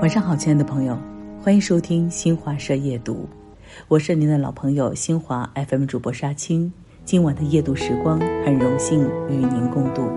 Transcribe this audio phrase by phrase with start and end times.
[0.00, 0.96] 晚上好，亲爱的朋友，
[1.42, 3.28] 欢迎收听新华社夜读，
[3.86, 6.72] 我是您的老朋友新华 FM 主播沙青。
[7.04, 10.08] 今晚的夜读时光，很荣幸与您共度。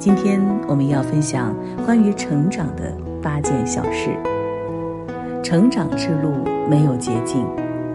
[0.00, 1.54] 今天我们要分享
[1.84, 2.92] 关于成长的
[3.22, 4.10] 八件小事。
[5.44, 6.32] 成长之路
[6.68, 7.46] 没有捷径，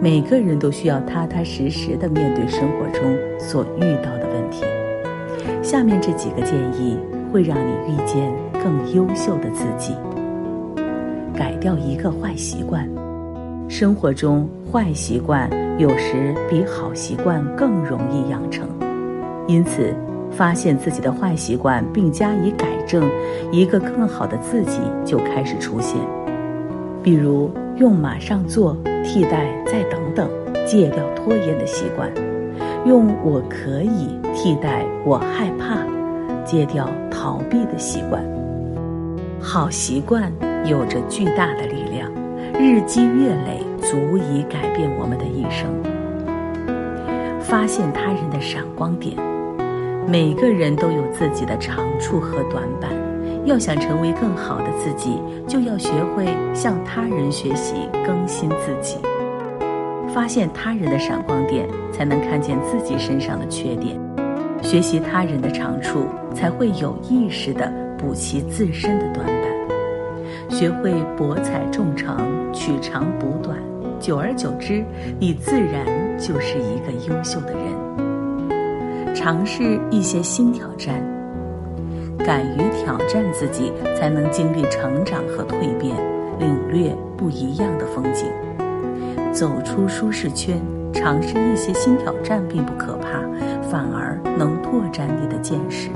[0.01, 4.63] 每个人都需要踏踏实实的面对生活中所遇到的问题。
[5.61, 6.97] 下面这几个建议
[7.31, 9.95] 会让你遇见更优秀的自己。
[11.33, 12.87] 改掉一个坏习惯，
[13.67, 15.49] 生活中坏习惯
[15.79, 18.67] 有时比好习惯更容易养成，
[19.47, 19.95] 因此
[20.29, 23.09] 发现自己的坏习惯并加以改正，
[23.51, 25.99] 一个更好的自己就开始出现。
[27.01, 30.29] 比如用“马上做”替代“再等等”，
[30.67, 32.07] 戒掉拖延的习惯；
[32.85, 35.77] 用“我可以”替代“我害怕”，
[36.45, 38.23] 戒掉逃避的习惯。
[39.39, 40.31] 好习惯。
[40.63, 42.07] 有着巨大的力量，
[42.53, 45.65] 日积月累，足以改变我们的一生。
[47.39, 49.17] 发现他人的闪光点，
[50.07, 52.91] 每个人都有自己的长处和短板，
[53.43, 58.97] 要想成为更好的自己，就要学会向他人学习，更新自己。
[60.13, 63.97] 发现他人的闪光点，才能看见自己身上的缺点；
[64.61, 69.35] 学习他人的长处，才会有意识地补齐自身的短板。
[70.49, 72.21] 学会博采众长，
[72.53, 73.57] 取长补短，
[73.99, 74.83] 久而久之，
[75.19, 75.85] 你自然
[76.17, 79.15] 就是一个优秀的人。
[79.15, 81.03] 尝试一些新挑战，
[82.17, 85.95] 敢于挑战自己，才能经历成长和蜕变，
[86.39, 88.27] 领略不一样的风景。
[89.31, 90.59] 走出舒适圈，
[90.93, 93.19] 尝试一些新挑战并不可怕，
[93.69, 95.89] 反而能拓展你的见识。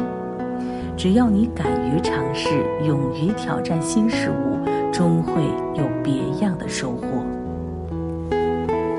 [0.97, 2.49] 只要你敢于尝试，
[2.85, 4.57] 勇于挑战新事物，
[4.91, 5.41] 终会
[5.73, 7.05] 有别样的收获。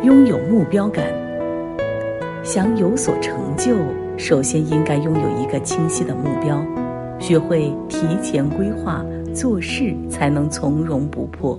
[0.02, 1.04] 拥有目标感，
[2.44, 3.74] 想有所成就，
[4.16, 6.62] 首先应该拥有一个清晰的目标，
[7.18, 9.04] 学会提前规划，
[9.34, 11.58] 做事才能从容不迫。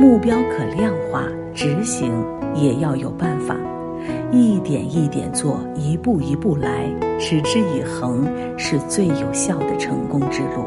[0.00, 1.22] 目标可量化，
[1.54, 2.12] 执行
[2.54, 3.56] 也要有办法。
[4.30, 8.26] 一点一点做，一步一步来，持之以恒
[8.56, 10.64] 是最有效的成功之路。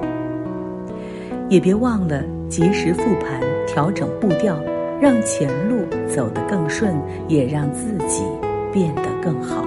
[1.49, 4.57] 也别忘了及时复盘，调整步调，
[4.99, 6.95] 让前路走得更顺，
[7.27, 8.23] 也让自己
[8.71, 9.65] 变得更好。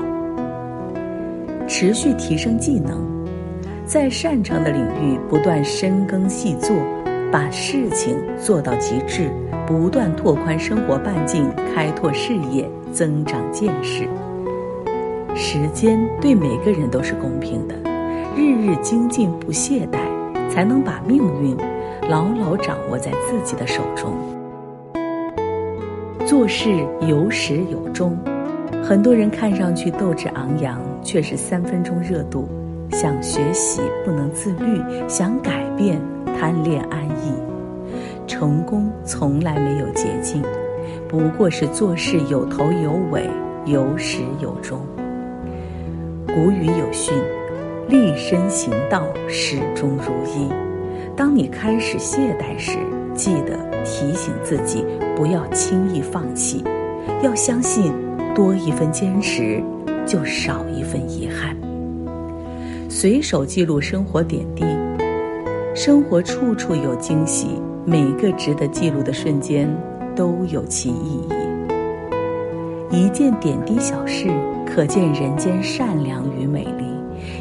[1.66, 3.06] 持续提升技能，
[3.84, 6.74] 在擅长的领域不断深耕细作，
[7.30, 9.30] 把事情做到极致，
[9.66, 12.68] 不断拓宽生活半径，开拓视野。
[12.92, 14.08] 增长见识。
[15.34, 17.74] 时间对每个人都是公平的，
[18.36, 19.98] 日日精进不懈怠，
[20.50, 21.56] 才能把命运
[22.08, 24.12] 牢牢掌握在自己的手中。
[26.26, 28.18] 做事有始有终，
[28.82, 32.48] 很多人看上去斗志昂扬，却是三分钟热度。
[32.90, 36.00] 想学习不能自律，想改变
[36.38, 37.32] 贪恋安逸。
[38.26, 40.42] 成功从来没有捷径。
[41.08, 43.28] 不过是做事有头有尾，
[43.64, 44.80] 有始有终。
[46.26, 47.14] 古语有训
[47.88, 50.48] ：“立身行道，始终如一。”
[51.16, 52.78] 当你开始懈怠时，
[53.14, 54.84] 记得提醒自己
[55.16, 56.62] 不要轻易放弃，
[57.22, 57.92] 要相信
[58.34, 59.60] 多一分坚持，
[60.06, 61.56] 就少一份遗憾。
[62.88, 64.64] 随手记录生活点滴，
[65.74, 67.48] 生活处处有惊喜，
[67.84, 69.68] 每个值得记录的瞬间。
[70.18, 71.32] 都有其意义。
[72.90, 74.26] 一件点滴小事，
[74.66, 76.86] 可见人间善良与美丽；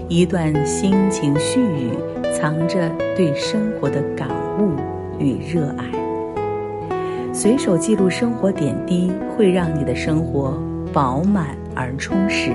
[0.08, 1.90] 一段心情絮语，
[2.32, 4.30] 藏着对生活的感
[4.60, 4.70] 悟
[5.18, 5.86] 与热爱。
[7.34, 10.56] 随手记录生活点滴，会让你的生活
[10.94, 12.52] 饱满而充实。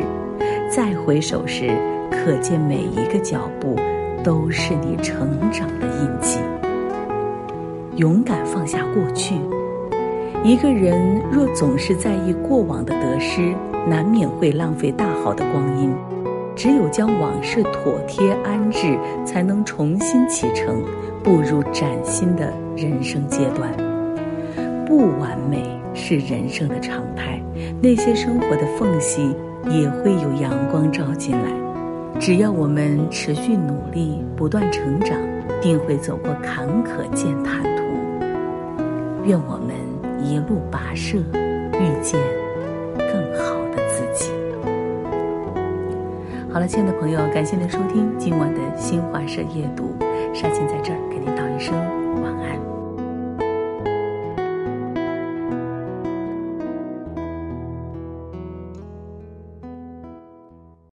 [0.70, 1.68] 再回首时，
[2.12, 3.74] 可见每一个脚步
[4.22, 6.38] 都是你成长的印记。
[7.96, 9.34] 勇敢放下过去。
[10.44, 13.54] 一个人若总是在意过往的得失，
[13.88, 15.94] 难免会浪费大好的光阴。
[16.56, 20.82] 只有将往事妥帖安置，才能重新启程，
[21.22, 23.72] 步入崭新的人生阶段。
[24.84, 25.62] 不完美
[25.94, 27.40] 是人生的常态，
[27.80, 29.34] 那些生活的缝隙
[29.70, 31.52] 也会有阳光照进来。
[32.18, 35.16] 只要我们持续努力，不断成长，
[35.60, 37.84] 定会走过坎坷见坦途。
[39.24, 39.91] 愿我们。
[40.22, 42.20] 一路跋涉，遇见
[42.96, 43.08] 更
[43.38, 44.30] 好的自己。
[46.52, 49.94] 好了，亲爱的朋友，感谢您收听今晚的新华社夜读，
[50.32, 51.91] 沙青在这儿给您道一声。